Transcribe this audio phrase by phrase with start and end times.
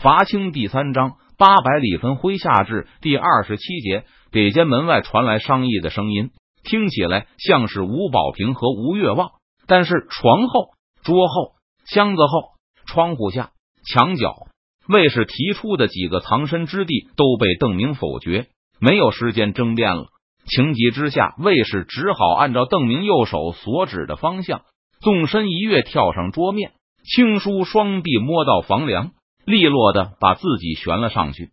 [0.00, 6.30] 伐清第三章八百里分麾下炙第二十七节，北间门外传来商议的声音，
[6.62, 9.30] 听起来像是吴保平和吴越望。
[9.66, 10.68] 但是床后、
[11.02, 12.30] 桌后、箱子后、
[12.86, 13.50] 窗户下、
[13.92, 14.36] 墙角，
[14.88, 18.46] 卫士提出的几个藏身之地都被邓明否决，
[18.78, 20.06] 没有时间争辩了。
[20.46, 24.62] 情急之下，卫士只好按照邓明右手所指的方向，
[25.00, 26.70] 纵身一跃，跳上桌面，
[27.02, 29.10] 轻舒双臂摸到房梁。
[29.48, 31.48] 利落的把自己悬了上去。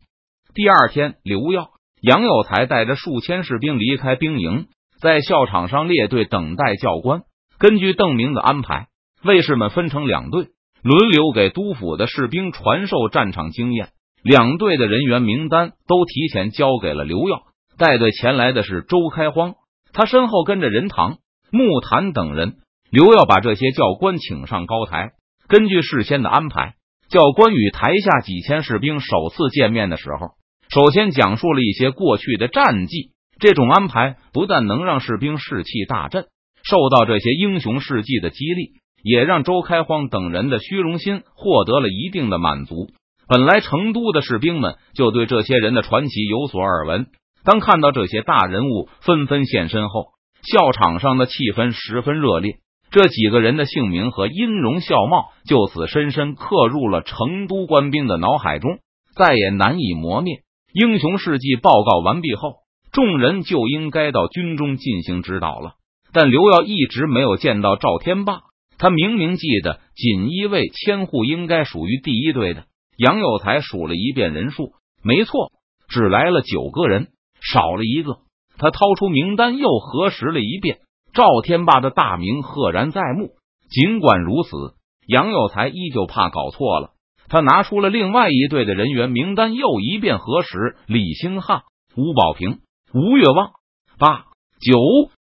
[0.54, 1.70] 第二天，刘耀、
[2.02, 4.68] 杨有才带着数千士兵离开兵营，
[5.00, 7.22] 在校场上列队等待教官。
[7.58, 8.88] 根据邓明的安排，
[9.24, 10.50] 卫士们分成两队，
[10.84, 13.92] 轮流给督府的士兵传授战场经验。
[14.22, 17.44] 两队的人员名单都提前交给了刘耀。
[17.78, 19.54] 带队前来的是周开荒，
[19.94, 21.20] 他身后跟着任堂、
[21.50, 22.58] 木坛等人。
[22.92, 25.12] 刘耀把这些教官请上高台，
[25.48, 26.74] 根据事先的安排。
[27.16, 30.32] 教官与台下几千士兵首次见面的时候，
[30.68, 33.12] 首先讲述了一些过去的战绩。
[33.40, 36.26] 这种安排不但能让士兵士气大振，
[36.66, 42.90] 受到这些英雄事迹的激励，也让周开荒等人的虚荣心获得了一定的满足。
[43.30, 47.08] 本来成都的士兵们就对这些人的传奇有所耳闻，
[47.46, 50.08] 当看到这些大人物纷纷现身后，
[50.44, 52.58] 校场上的气氛十分热烈。
[52.92, 58.80] 这几个人的姓名和音容笑貌就此深深刻入了成都官兵的脑海中，
[59.16, 60.42] 再也难以磨灭。
[60.74, 62.54] 英雄事迹报告完毕后，
[62.92, 65.74] 众人就应该到军中进行指导了。
[66.14, 68.42] 但刘耀一直没有见到赵天霸，
[68.78, 72.66] 他明明记得锦衣卫千户应该属于第一队的。
[72.98, 74.72] 杨有才数了一遍人数，
[75.04, 75.52] 没错，
[75.90, 77.08] 只来了九个人，
[77.42, 78.20] 少了一个。
[78.58, 80.78] 他掏出名单又核实了一遍。
[81.16, 83.30] 赵天霸的大名赫然在目。
[83.70, 84.50] 尽管如此，
[85.08, 86.92] 杨有才依旧怕搞错了。
[87.30, 91.62] 他拿出了另外一队的人员名单，又一遍核实：李兴汉、
[91.96, 92.60] 吴宝平、
[92.94, 93.52] 吴越望。
[93.98, 94.26] 八、
[94.60, 94.78] 九、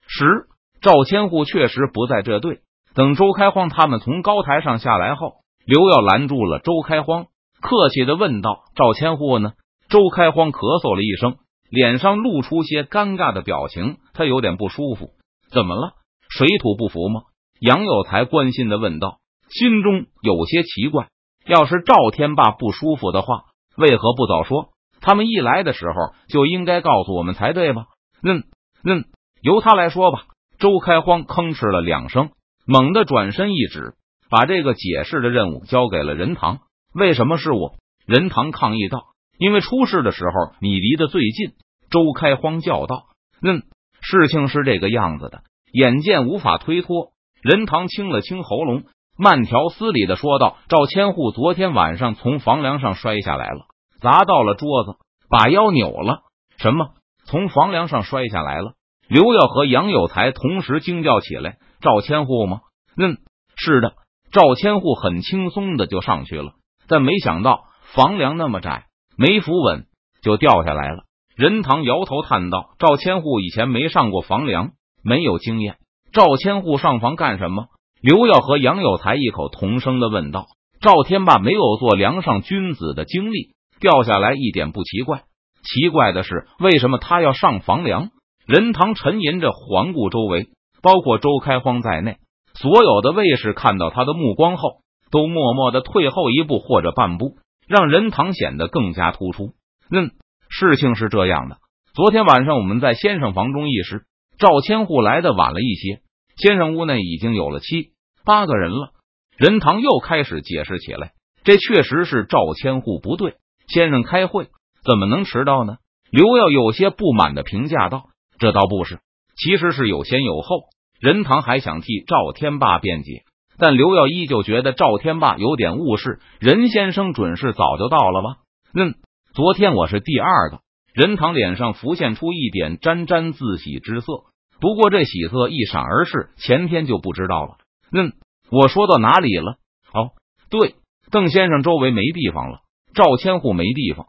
[0.07, 0.47] 十，
[0.81, 2.61] 赵千户确实不在这队。
[2.95, 5.33] 等周开荒他们从高台上下来后，
[5.67, 7.27] 刘耀拦住了周开荒，
[7.61, 9.53] 客气的问道：“赵千户呢？”
[9.91, 11.39] 周开荒咳嗽了一声，
[11.71, 15.11] 脸上露出些尴尬的表情，他有点不舒服。
[15.53, 15.93] 怎么了？
[16.29, 17.23] 水土不服吗？
[17.61, 19.19] 杨有才关心的问道，
[19.51, 21.09] 心中有些奇怪。
[21.47, 23.45] 要是赵天霸不舒服的话，
[23.77, 24.71] 为何不早说？
[25.01, 27.87] 他们一来的时候就应该告诉我们才对吧？
[28.23, 28.45] 嗯
[28.85, 29.05] 嗯，
[29.43, 30.25] 由他来说吧。
[30.59, 32.31] 周开荒吭哧了两声，
[32.67, 33.95] 猛地转身一指，
[34.31, 36.61] 把这个解释的任务交给了任堂。
[36.95, 37.75] 为什么是我？
[38.07, 39.05] 任堂抗议道
[39.39, 41.53] ：“因为出事的时候你离得最近。”
[41.91, 43.05] 周开荒叫道
[43.43, 43.65] ：“嗯。”
[44.03, 45.43] 事情是这个样子的，
[45.73, 48.83] 眼见无法推脱，任堂清了清喉咙，
[49.17, 53.67] 慢条斯理的说道：“赵千户昨天晚上从房梁上摔下来了，
[54.01, 54.97] 砸到了桌子，
[55.31, 56.23] 把腰扭了。”
[56.59, 56.91] 什么？
[57.25, 58.73] 从房梁上摔下来了？
[59.09, 62.61] 刘耀和杨有才同时惊叫起来：“赵千户吗
[62.99, 63.19] ？”“嗯，
[63.57, 63.95] 是的。”
[64.33, 66.55] 赵千户很轻松的就上去了，
[66.89, 67.65] 但没想到
[67.95, 68.87] 房梁那么窄，
[69.17, 69.85] 没扶稳
[70.23, 71.05] 就掉下来了。
[71.37, 74.73] 任堂摇头叹道：“赵千户以前没上过房梁，
[75.03, 75.77] 没有经验。
[76.13, 77.67] 赵千户上房干什么？”
[78.03, 80.47] 刘耀和杨有才异口同声的问道
[80.83, 85.23] ：“赵天霸没有做梁上君子的经历，掉下来一点不奇怪。
[85.63, 88.11] 奇怪的是，为什么他要上房梁？”
[88.45, 90.49] 任堂沉吟着环顾周围，
[90.83, 92.17] 包括周开荒在内，
[92.55, 94.79] 所有的卫士看到他的目光后，
[95.13, 97.37] 都默默的退后一步或者半步，
[97.69, 99.53] 让任堂显得更加突出。
[99.91, 100.11] 嗯。
[100.55, 101.57] 事情是这样的，
[101.95, 104.05] 昨天晚上我们在先生房中议事，
[104.39, 106.03] 赵千户来的晚了一些，
[106.37, 107.93] 先生屋内已经有了七
[108.23, 108.91] 八个人了。
[109.39, 113.37] 任堂又开始解释起来，这确实是赵千户不对，
[113.67, 114.49] 先生开会
[114.85, 115.77] 怎么能迟到呢？
[116.11, 118.99] 刘耀有些不满的评价道：“这倒不是，
[119.35, 120.65] 其实是有先有后。”
[121.01, 123.23] 任堂还想替赵天霸辩解，
[123.57, 126.21] 但刘耀依旧觉得赵天霸有点误事。
[126.41, 128.37] 任先生准是早就到了吧？
[128.75, 128.95] 嗯。
[129.35, 130.61] 昨天我是第二个，
[130.93, 134.25] 任堂脸上浮现出一点沾沾自喜之色。
[134.61, 137.57] 不过这喜色一闪而逝，前天就不知道了。
[137.93, 138.13] 嗯，
[138.51, 139.53] 我说到哪里了？
[139.95, 140.11] 哦，
[140.51, 140.75] 对，
[141.11, 142.59] 邓先生周围没地方了，
[142.93, 144.05] 赵千户没地方，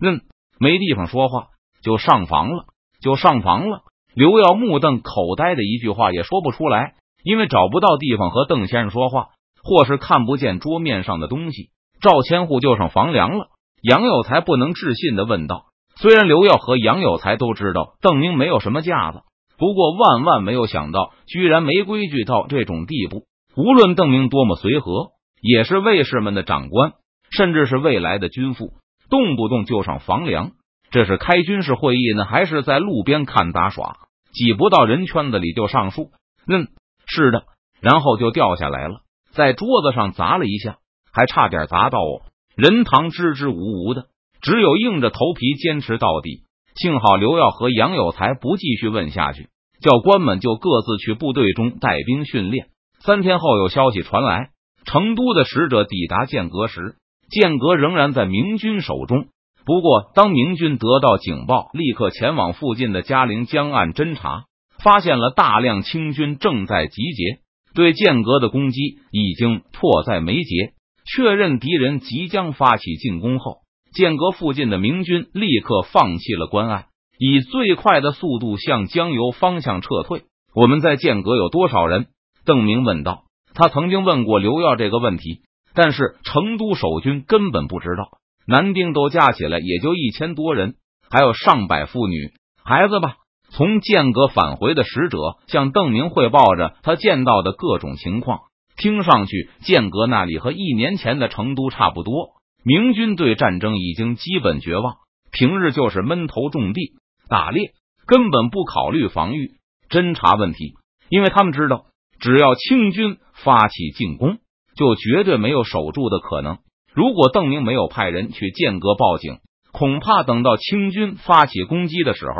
[0.00, 0.20] 嗯，
[0.60, 1.48] 没地方说话，
[1.82, 2.66] 就上房了，
[3.00, 3.80] 就上房了。
[4.14, 11.70] 刘耀目瞪口呆的一句话也说不出来，因为找不到地方和邓先生说话，或是看不见桌面上的东西，
[12.00, 13.48] 赵千户就上房梁了。
[13.82, 15.66] 杨有才不能置信的问道
[15.96, 19.20] ：“虽然刘耀和杨有才都知道邓明没有什么架子，
[19.56, 23.24] 不过万万没有想到，居然没规矩到这种地步。
[23.56, 25.10] 无论邓明多么随和，
[25.40, 26.92] 也是卫士们的长官，
[27.30, 28.72] 甚至是未来的军父，
[29.10, 30.52] 动不动就上房梁。
[30.90, 33.96] 这是开军事会议呢，还是在路边看杂耍？
[34.32, 36.10] 挤不到人圈子里就上树？
[36.46, 36.68] 嗯，
[37.06, 37.44] 是的。
[37.80, 39.00] 然后就掉下来了，
[39.32, 40.78] 在桌子上砸了一下，
[41.12, 42.22] 还差点砸到我。
[42.58, 44.06] 任堂支支吾吾的，
[44.42, 46.42] 只有硬着头皮坚持到底。
[46.74, 49.46] 幸好刘耀和杨有才不继续问下去，
[49.80, 52.66] 教官们就各自去部队中带兵训练。
[52.98, 54.48] 三天后，有消息传来，
[54.84, 56.96] 成都的使者抵达剑阁时，
[57.30, 59.26] 剑阁仍然在明军手中。
[59.64, 64.46] 不过，当明军得到警报，立刻前往附近的嘉陵江岸侦查，
[64.82, 67.38] 发现了大量清军正在集结，
[67.72, 70.72] 对剑阁的攻击已经迫在眉睫。
[71.14, 73.58] 确认敌人即将发起进攻后。
[73.92, 76.86] 剑阁附近的明军立刻放弃了关隘，
[77.18, 80.24] 以最快的速度向江油方向撤退。
[80.54, 82.06] 我们在剑阁有多少人？
[82.44, 83.24] 邓明问道。
[83.54, 85.40] 他曾经问过刘耀这个问题，
[85.74, 88.18] 但是成都守军根本不知道。
[88.46, 90.74] 男丁都加起来也就一千多人，
[91.10, 92.32] 还有上百妇女
[92.62, 93.16] 孩子吧。
[93.50, 98.40] 从剑阁返回的使者向邓明汇报着他见到的各种情况，
[98.78, 102.30] 听上去剑阁那里和一年前的成都差不多。
[102.64, 104.96] 明军对战争已经基本绝望，
[105.30, 106.92] 平日就是闷头种地
[107.28, 107.72] 打猎，
[108.06, 109.52] 根本不考虑防御
[109.90, 110.74] 侦察问题，
[111.08, 111.86] 因为他们知道，
[112.20, 114.38] 只要清军发起进攻，
[114.76, 116.58] 就绝对没有守住的可能。
[116.92, 119.38] 如果邓明没有派人去剑阁报警，
[119.72, 122.32] 恐怕等到清军发起攻击的时候，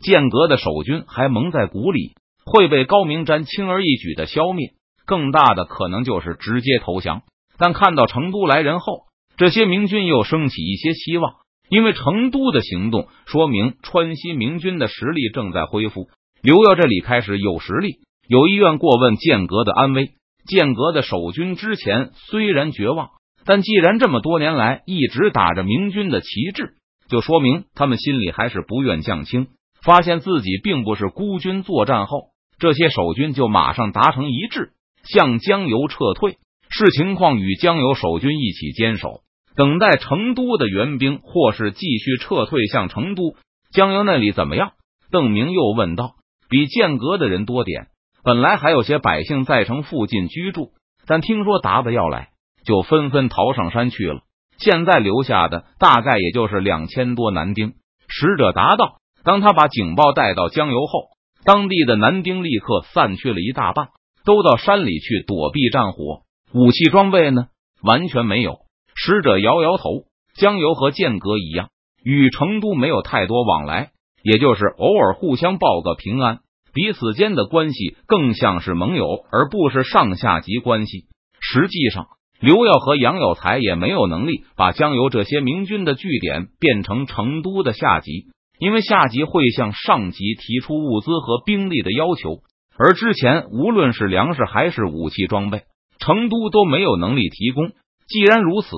[0.00, 2.14] 剑阁的守军还蒙在鼓里，
[2.44, 4.70] 会被高明瞻轻而易举的消灭。
[5.06, 7.22] 更大的可能就是直接投降。
[7.56, 9.04] 但看到成都来人后，
[9.36, 11.34] 这些明军又升起一些希望，
[11.68, 16.08] 因为成都的行动说明川西明军的实力正在恢复。
[16.42, 20.10] 刘耀这里开始有实力，有意愿过问剑阁的安危。
[20.46, 23.08] 剑阁的守军之前虽然绝望，
[23.46, 26.74] 但既然这么多年来一直打着明军的旗帜，
[27.08, 29.46] 就说明他们心里还是不愿降清。
[29.82, 32.28] 发现自己并不是孤军作战后，
[32.58, 34.73] 这些守军就马上达成一致，
[35.04, 36.38] 向江油撤退。
[36.70, 39.20] 视情况与江油守军一起坚守，
[39.54, 43.36] 等待成都的援兵，或是继续撤退向成都。
[43.72, 44.72] 江油那里怎么样？
[45.10, 46.14] 邓明又问道。
[46.48, 47.86] 比剑阁的人多点，
[48.22, 50.70] 本来还有些百姓在城附近居住，
[51.06, 52.28] 但听说达子要来，
[52.64, 54.20] 就纷纷逃上山去了。
[54.58, 57.74] 现在留下的大概也就是两千多男丁。
[58.08, 58.98] 使者答道。
[59.24, 61.08] 当他把警报带到江油后，
[61.44, 63.88] 当地的男丁立刻散去了一大半，
[64.24, 66.22] 都到山里去躲避战火。
[66.52, 67.46] 武器装备呢？
[67.82, 68.58] 完全没有。
[68.94, 70.04] 使者摇摇头。
[70.36, 71.68] 江油和剑阁一样，
[72.02, 73.90] 与成都没有太多往来，
[74.24, 76.40] 也就是偶尔互相报个平安，
[76.72, 81.04] 彼此间的关系更像是盟友，而不是上下级关系。
[81.40, 82.08] 实际上，
[82.40, 88.26] 刘耀和杨有才也没有能力把江油这些明军的据点变成成都的下级，
[88.58, 92.40] 因为下级会向上级提出物资和兵力的要求，
[92.78, 95.62] 而之前无论是粮食还是武器装备。
[96.00, 97.70] 成都都没有能力提供。
[98.08, 98.68] 既然如此，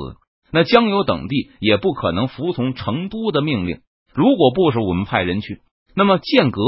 [0.53, 3.81] 那江油等地也不可能服从成都的命令。
[4.15, 5.63] 如果不是我们派人去，
[5.97, 6.61] 那么剑阁、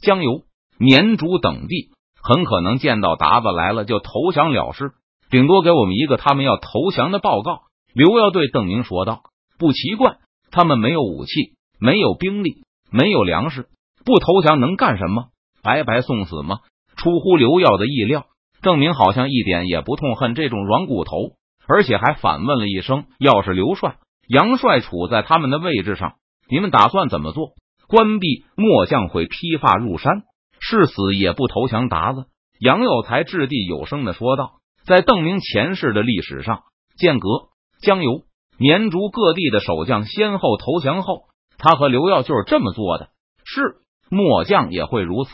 [0.00, 0.44] 江油、
[0.78, 1.90] 绵竹等地
[2.22, 4.92] 很可能见到达子来了就投降了事，
[5.30, 7.62] 顶多给我们一个他们要投降的报告。
[7.92, 9.24] 刘耀对邓明说道
[9.58, 10.16] ：“不奇怪，
[10.50, 11.32] 他们没有武器，
[11.78, 13.68] 没有兵力，没有粮食，
[14.04, 15.26] 不投降能干什么？
[15.62, 16.58] 白白送死吗？”
[16.96, 18.26] 出乎刘耀的意料。
[18.60, 21.12] 郑明好像一点也不痛恨这种软骨头，
[21.68, 23.98] 而且还反问了一声：“要是刘帅、
[24.28, 26.14] 杨帅处在他们的位置上，
[26.50, 27.50] 你们打算怎么做？”
[27.86, 30.24] 关闭末将会披发入山，
[30.60, 31.88] 誓死也不投降。
[31.88, 32.26] 达子
[32.60, 36.64] 杨有才掷地有声的说道：“在邓明前世的历史上，
[36.98, 37.28] 剑阁、
[37.80, 38.24] 江油、
[38.58, 41.22] 绵竹各地的守将先后投降后，
[41.58, 43.08] 他和刘耀就是这么做的。
[43.44, 43.76] 是
[44.10, 45.30] 末将也会如此。”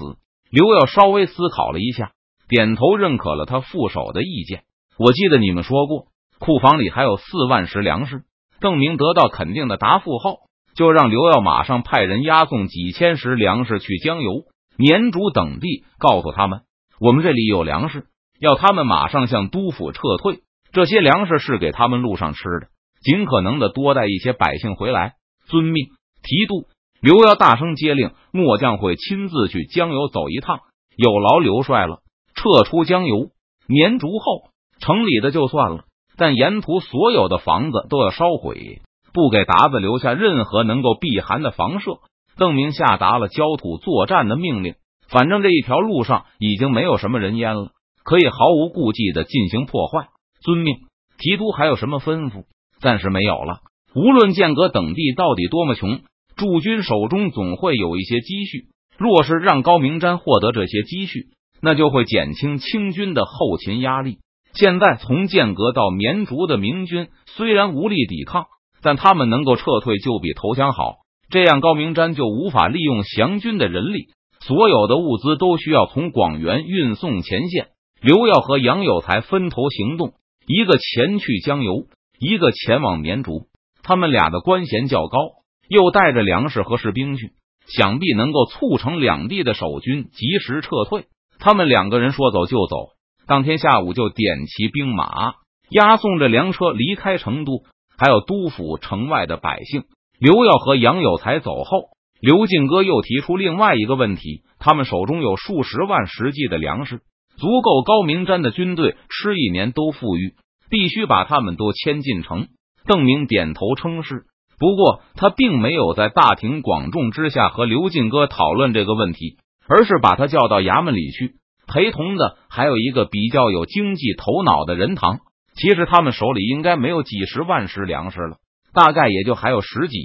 [0.51, 2.13] 刘耀稍微思考了一下。
[2.47, 4.65] 点头认可了他副手的意见。
[4.99, 8.23] 我记得你们说过，库房里还有四万石粮食。
[8.61, 10.41] 邓明得到肯定的答复后，
[10.77, 14.43] 就让刘耀马上派人押送几千石粮食去江油、
[14.77, 16.61] 绵竹等地，告诉他们
[17.01, 18.05] 我们这里有粮食，
[18.39, 20.41] 要他们马上向督府撤退。
[20.71, 22.69] 这些粮食是给他们路上吃的，
[23.01, 25.15] 尽可能的多带一些百姓回来。
[25.47, 25.87] 遵命，
[26.23, 26.67] 提督。
[27.05, 30.61] 刘耀大声接令，末将会亲自去江油走一趟，
[30.97, 31.99] 有劳刘帅了。
[32.35, 33.29] 撤出江油、
[33.69, 34.49] 绵竹后，
[34.81, 35.85] 城里的就算了，
[36.17, 38.81] 但沿途所有的房子都要烧毁，
[39.13, 41.99] 不给达子留下任何能够避寒的房舍。
[42.39, 44.77] 邓明下达了焦土作战的命令。
[45.07, 50.09] 反正这一条路上已经没有什么人烟了，可以毫无顾忌的进行破坏。
[50.41, 50.75] 遵命，
[51.19, 52.45] 提督还有什么吩咐？
[52.81, 53.59] 暂时没有了。
[53.95, 56.01] 无论剑阁等地到底多么穷，
[56.37, 58.67] 驻军手中总会有一些积蓄。
[58.97, 61.29] 若是让高明瞻获得这些积蓄，
[61.61, 64.19] 那就会减轻清军的后勤压力。
[64.53, 68.47] 现在从剑阁到绵竹的明军虽然无力抵抗，
[68.83, 70.99] 但他们能够撤退就比投降好。
[71.29, 74.07] 这样高明瞻就无法利用降军的人力，
[74.41, 77.69] 所有的物资都需要从广元运送前线。
[78.01, 80.13] 刘耀和杨有才分头行动，
[80.47, 81.87] 一个前去江油，
[82.21, 83.47] 一个前往绵竹。
[83.83, 85.19] 他们俩的官衔较高，
[85.69, 87.33] 又带着粮食和士兵去，
[87.67, 91.07] 想必能够促成两地的守军及时撤退。
[91.39, 92.91] 他们两个人说走就走，
[93.27, 95.35] 当天下午就点齐兵马，
[95.71, 97.65] 押送着粮车离开成都。
[97.97, 99.85] 还有都府城外的百姓。
[100.19, 101.91] 刘耀和杨有才走后，
[102.21, 107.03] 刘进哥又提出另外一个问题：他们手中有数十万实际的粮食。
[107.37, 110.35] 足够高明瞻的军队吃一年都富裕，
[110.71, 112.49] 必须把他们都迁进城。
[112.85, 114.25] 邓明点头称是，
[114.59, 119.37] 不过他并没有在大庭广众之下和刘进哥讨论这个问题，
[119.69, 121.35] 而是把他叫到衙门里去。
[121.67, 125.19] 陪同的还有一个比较有经济头脑的人堂。
[125.55, 128.37] 其实他们手里应该没有几十万石粮食了，
[128.73, 129.99] 大概也就还有十几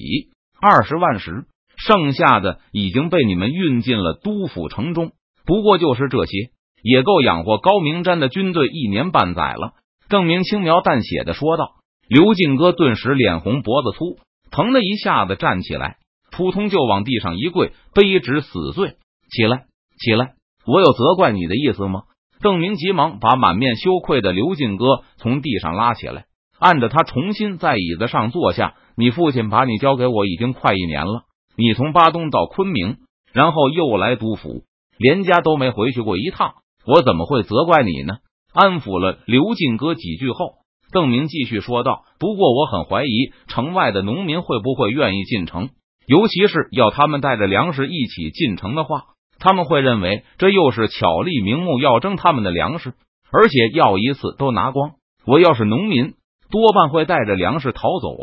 [0.62, 1.46] 二十万石，
[1.78, 5.12] 剩下的已经被你们运进了都府城中。
[5.46, 6.52] 不过就是这些。
[6.82, 9.74] 也够养活高明瞻的军队一年半载了。
[10.08, 11.72] 郑明轻描淡写的说道。
[12.08, 14.18] 刘进哥顿时脸红脖子粗，
[14.52, 15.98] 疼的一下子站起来，
[16.32, 18.96] 扑通就往地上一跪，卑职死罪！
[19.32, 19.66] 起来，
[20.00, 20.34] 起来！
[20.66, 22.04] 我有责怪你的意思吗？
[22.42, 26.26] 郑明急忙把满面羞愧的刘进哥从地上拉起来，
[26.58, 28.76] 按着他重新在椅子上坐下。
[28.96, 31.24] 你父亲把你交给我已经快一年了，
[31.56, 32.98] 你从巴东到昆明，
[33.34, 34.64] 然后又来督府，
[34.98, 36.56] 连家都没回去过一趟。
[36.86, 38.18] 我怎么会责怪你呢？
[38.54, 40.56] 安抚了刘进哥几句后，
[40.92, 45.70] 邓明继续说道：“不过我很怀疑城外的农民会不会愿意进城，
[46.08, 49.06] 尤其是要他们带着粮食一起进城的话，
[49.40, 52.94] 他们会认为这又是巧立名目要征他们的粮食，
[53.32, 54.92] 而且要一次都拿光。
[55.26, 56.14] 我要是农民，
[56.52, 58.16] 多半会带着粮食逃走，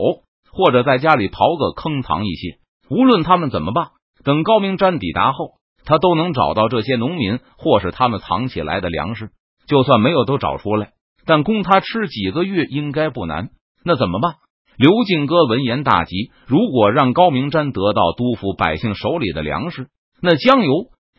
[0.53, 2.59] 或者在家里刨个坑藏一些。
[2.91, 3.89] 无论他们怎么办，
[4.25, 5.57] 等高明瞻抵达后。”
[5.89, 9.31] 他都能找到这些农民或是他们藏起来的粮食，
[9.69, 10.91] 就算没有都找出来，
[11.27, 13.51] 但供他吃几个月应该不难。
[13.85, 14.37] 那怎么办？
[14.79, 16.31] 刘敬哥闻言大急。
[16.47, 19.89] 如果让高明瞻得到督府百姓手里的粮食，
[20.21, 20.71] 那江油、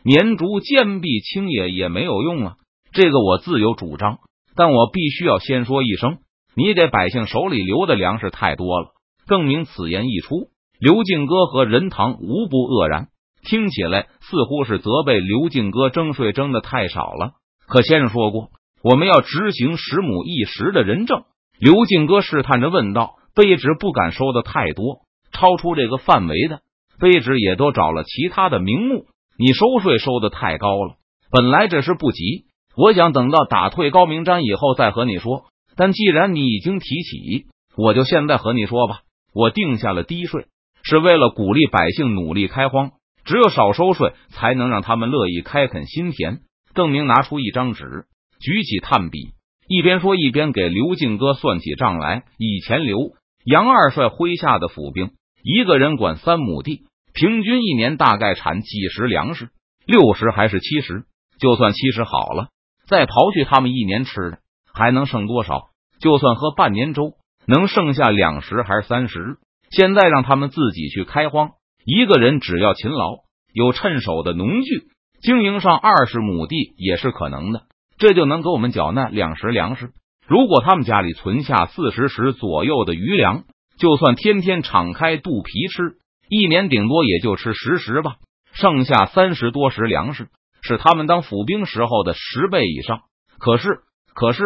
[0.04, 2.56] 绵竹、坚壁清野也没有用啊！
[2.92, 4.18] 这个我自有主张，
[4.56, 6.18] 但我必须要先说一声，
[6.54, 8.90] 你给百姓手里留的粮食太多了。
[9.26, 10.48] 证明此言一出，
[10.78, 13.08] 刘敬哥和任堂无不愕然。
[13.42, 17.32] 听起来似乎是责备刘敬哥征税征的太少了，
[17.66, 18.50] 可先生说过
[18.82, 21.24] 我们要执行十亩一石的人证。
[21.58, 25.00] 刘进哥试探着问道：“卑职不敢收的太多，
[25.32, 26.60] 超出这个范围的，
[27.00, 29.06] 卑职也都找了其他的名目。
[29.36, 30.94] 你收税收的太高了，
[31.30, 35.46] 本来这事不急，我想等到打退高明瞻以后再和你说。
[35.76, 39.00] 但既然你已经提起，我就现在和你说吧。
[39.34, 40.46] 我定下了低税，
[40.82, 42.92] 是为了鼓励百姓努力开荒。”
[43.24, 46.38] 只有少收税，才能让他们乐意开垦新田。
[46.72, 48.06] 邓明拿出一张纸，
[48.40, 49.30] 举起炭笔，
[49.66, 52.24] 一边说一边给刘进哥算起账来。
[52.38, 52.96] 以前刘
[53.44, 55.10] 杨二帅麾下的府兵，
[55.42, 59.50] 一个人管三亩地，平均一年大概产几十粮食，
[59.86, 61.04] 六十还是七十？
[61.40, 62.48] 就算七十好了，
[62.88, 64.38] 再刨去他们一年吃的，
[64.72, 65.70] 还能剩多少？
[66.00, 67.14] 就算喝半年粥，
[67.46, 69.38] 能剩下两十还是三十？
[69.70, 71.50] 现在让他们自己去开荒。
[71.84, 73.18] 一个人只要勤劳，
[73.52, 74.88] 有趁手的农具，
[75.22, 77.62] 经营上二十亩地也是可能的。
[77.98, 79.90] 这就能给我们缴纳两石粮食。
[80.26, 83.44] 如果他们家里存下四十石左右的余粮，
[83.78, 85.96] 就算天天敞开肚皮吃，
[86.28, 88.16] 一年顶多也就吃十石吧。
[88.52, 90.28] 剩下三十多石粮食，
[90.62, 93.00] 是他们当府兵时候的十倍以上。
[93.38, 93.80] 可是，
[94.14, 94.42] 可是，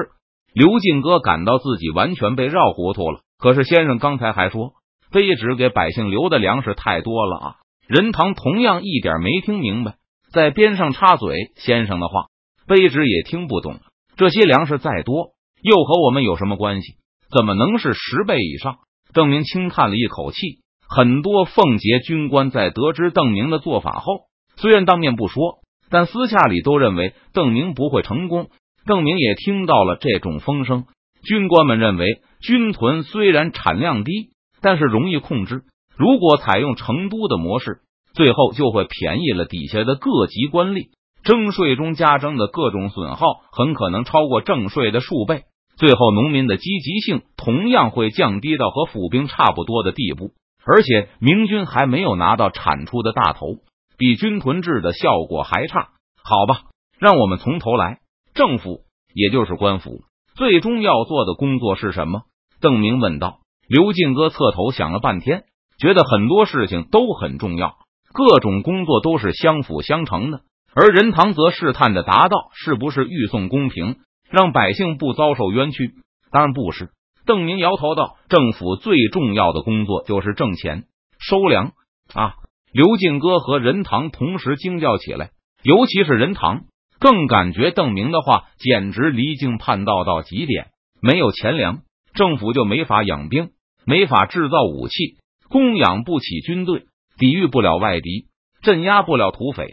[0.54, 3.20] 刘进哥感到自己完全被绕糊涂了。
[3.38, 4.72] 可是先生刚才还说。
[5.12, 7.56] 卑职给百姓留的粮食太多了啊！
[7.86, 9.96] 任堂同样一点没听明白，
[10.32, 12.28] 在边上插嘴：“先生的话，
[12.66, 13.80] 卑职也听不懂。
[14.16, 15.30] 这些粮食再多，
[15.62, 16.94] 又和我们有什么关系？
[17.30, 18.76] 怎么能是十倍以上？”
[19.14, 20.60] 邓明轻叹了一口气。
[20.88, 24.26] 很多奉节军官在得知邓明的做法后，
[24.56, 28.48] 虽然当面不说，但私下里都认为邓明不会成功。
[28.86, 30.84] 邓明也听到了这种风声，
[31.24, 32.06] 军官们认为
[32.40, 34.32] 军屯虽然产量低。
[34.64, 35.62] 但是容易控制。
[35.98, 37.80] 如果采用成都的模式，
[38.14, 40.90] 最后就会便宜了底下的各级官吏。
[41.24, 45.44] 征税中加征的各种损耗很可能超过正税的数倍。
[45.76, 50.32] 最后农民的积极性同样会降低到和府兵差不多的地步，
[50.64, 53.56] 而且明军还没有拿到产出的大头，
[53.96, 55.88] 比军屯制的效果还差。
[56.22, 56.64] 好吧，
[56.98, 57.98] 让我们从头来。
[58.34, 58.80] 政府，
[59.14, 60.02] 也就是官府，
[60.34, 62.22] 最终要做的工作是什么？
[62.60, 63.38] 邓明问道。
[63.66, 65.44] 刘进哥侧头想了半天，
[65.78, 67.76] 觉得很多事情都很重要，
[68.12, 70.42] 各种工作都是相辅相成的。
[70.74, 73.96] 而任堂则试探着答道：“是不是欲送公平？”
[74.30, 75.94] 让百姓不遭受冤屈，
[76.30, 76.90] 当然不是。
[77.26, 80.84] 邓明摇头道：“政府最重要的工作就是挣钱、
[81.18, 81.72] 收粮
[82.14, 82.34] 啊！”
[82.72, 86.62] 刘进哥和任堂同时惊叫起来，尤其是任堂
[86.98, 90.68] 更感觉邓明的话简直离经叛道到极点。
[91.02, 91.80] 没有钱粮，
[92.14, 93.50] 政府就没法养兵，
[93.84, 95.18] 没法制造武器，
[95.50, 96.84] 供养不起军队，
[97.18, 98.28] 抵御不了外敌，
[98.62, 99.70] 镇压不了土匪，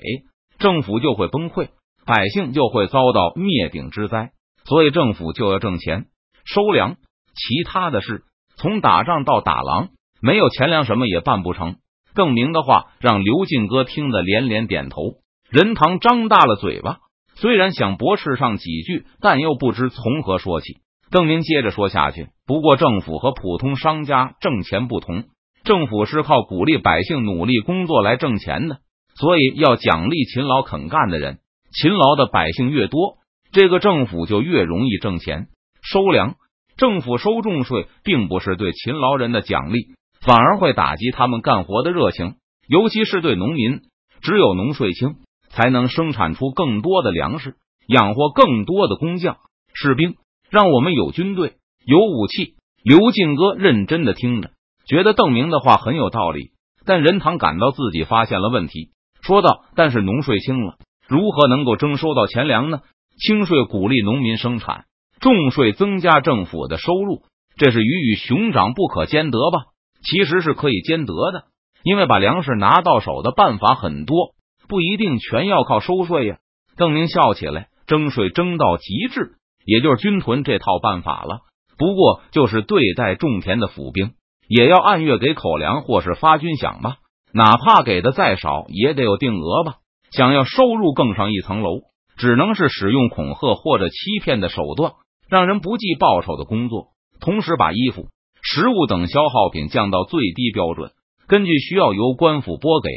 [0.59, 1.69] 政府就会崩溃，
[2.05, 4.31] 百姓就会遭到灭顶之灾。
[4.65, 6.05] 所以政府就要挣钱
[6.45, 6.97] 收粮，
[7.33, 8.23] 其他的事
[8.55, 9.89] 从打仗到打狼，
[10.21, 11.77] 没有钱粮什么也办不成。
[12.13, 15.01] 邓明的话让刘进哥听得连连点头。
[15.49, 16.97] 任堂张大了嘴巴，
[17.35, 20.77] 虽然想驳斥上几句，但又不知从何说起。
[21.09, 25.23] 邓明接着说下去：不过政府和普通商家挣钱不同，
[25.63, 28.79] 政府是靠鼓励百姓努力工作来挣钱的，
[29.19, 31.39] 所以要奖励勤劳肯干的人。
[31.71, 33.17] 勤劳的百姓越多。
[33.51, 35.47] 这个政府就越容易挣钱
[35.81, 36.35] 收粮，
[36.77, 42.35] 政府收重税，并不是对勤劳人的奖励，反而会打击他们干活的热情，
[42.67, 43.81] 尤其是对农民。
[44.21, 45.15] 只有农税轻，
[45.49, 47.55] 才能生产出更多的粮食，
[47.87, 49.37] 养活更多的工匠、
[49.73, 50.15] 士兵，
[50.49, 51.53] 让我们有军队、
[51.85, 52.55] 有武器。
[52.83, 54.51] 刘进哥认真的听着，
[54.85, 56.51] 觉得邓明的话很有道理，
[56.85, 58.91] 但任堂感到自己发现了问题，
[59.29, 62.79] 说道：“但是农税轻了，如何能够征收到钱粮呢？”
[63.23, 64.85] 轻税鼓励农民生产，
[65.19, 67.21] 重税增加政府的收入，
[67.55, 69.65] 这是鱼与熊掌不可兼得吧？
[70.01, 71.43] 其实是可以兼得的，
[71.83, 74.31] 因为把粮食拿到手的办法很多，
[74.67, 76.37] 不一定全要靠收税呀。
[76.75, 81.41] 邓明笑起来，征税征到极致，也就是军屯这套办法了。
[81.77, 84.13] 不过就是对待种田的府兵，
[84.47, 86.95] 也要按月给口粮或是发军饷吧，
[87.33, 89.75] 哪怕给的再少，也得有定额吧。
[90.11, 91.81] 想要收入更上一层楼。
[92.17, 94.91] 只能是使用恐吓或者欺骗的手段，
[95.29, 96.87] 让人不计报酬的工作，
[97.21, 98.07] 同时把衣服、
[98.41, 100.91] 食物等消耗品降到最低标准，
[101.29, 102.89] 根据需要由官府拨给。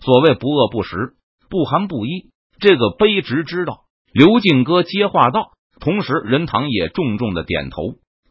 [0.00, 1.12] 所谓不饿不食，
[1.50, 3.80] 不寒不衣，这个卑职知道。
[4.14, 7.82] 刘进哥接话道，同时任堂也重重的点头。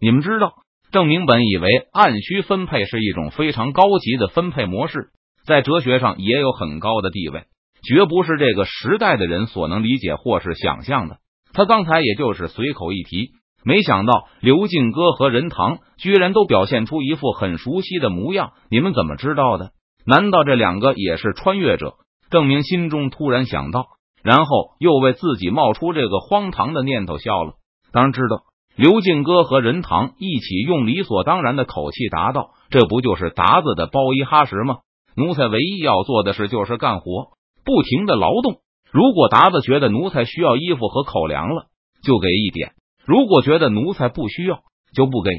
[0.01, 0.53] 你们知道，
[0.91, 5.11] 郑明本以为按需分配是一种非常高级的分配模式，
[5.49, 7.43] 在哲学上也有很高的地位。
[7.81, 11.17] 绝不是这个时代的人所能理解或是想象的。
[11.53, 13.31] 他刚才也就是随口一提，
[13.65, 18.51] 没想到刘进哥和任堂居然都表现出一副很熟悉的模样。
[18.69, 19.71] 你们怎么知道的？
[20.05, 21.95] 难道这两个也是穿越者？
[22.29, 23.88] 郑明心中突然想到，
[24.23, 27.53] 然后又为自己冒出这个荒唐的念头笑了。
[27.91, 28.43] 当然知道，
[28.75, 34.77] 刘进哥和任堂一起用理所当然的口气答道：“这不就是达子的包衣哈什吗？
[35.19, 37.32] 奴才唯一要做的事就是干活。”
[37.63, 38.62] 不停的劳动。
[38.91, 41.67] 如果达子觉得奴才需要衣服和口粮了，
[42.01, 42.71] 就给一点；
[43.05, 44.62] 如果觉得奴才不需要，
[44.95, 45.29] 就不给。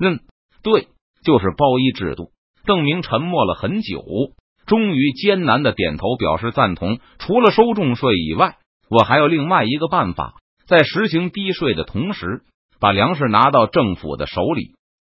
[0.00, 0.18] 嗯，
[0.64, 0.88] 对，
[1.22, 2.30] 就是包衣制度。
[2.64, 4.02] 邓明沉默了很久，
[4.66, 6.98] 终于艰难的点头表示赞同。
[7.18, 8.56] 除了收重税以外，
[8.90, 10.34] 我还有另外一个办法，
[10.66, 12.42] 在实行低税的同时，
[12.80, 14.72] 把粮食拿到政府的手里，